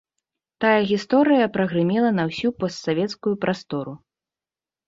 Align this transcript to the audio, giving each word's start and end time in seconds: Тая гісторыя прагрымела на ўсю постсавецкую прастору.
Тая 0.63 0.79
гісторыя 0.91 1.45
прагрымела 1.59 2.09
на 2.21 2.27
ўсю 2.31 2.49
постсавецкую 2.63 3.33
прастору. 3.45 3.93